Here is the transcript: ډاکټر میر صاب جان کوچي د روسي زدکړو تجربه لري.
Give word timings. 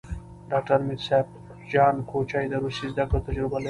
ډاکټر 0.51 0.79
میر 0.87 0.99
صاب 1.07 1.25
جان 1.71 1.95
کوچي 2.09 2.45
د 2.49 2.53
روسي 2.63 2.85
زدکړو 2.91 3.25
تجربه 3.27 3.55
لري. 3.57 3.59